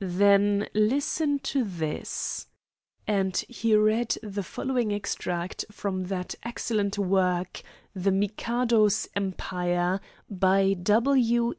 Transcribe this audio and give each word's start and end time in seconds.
"Then 0.00 0.68
listen 0.72 1.38
to 1.40 1.62
this," 1.62 2.46
and 3.06 3.36
he 3.46 3.74
read 3.76 4.16
the 4.22 4.42
following 4.42 4.90
extract 4.90 5.66
from 5.70 6.04
that 6.04 6.34
excellent 6.44 6.96
work, 6.96 7.60
"The 7.94 8.10
Mikado's 8.10 9.06
Empire," 9.14 10.00
by 10.30 10.72
W.E. 10.72 11.54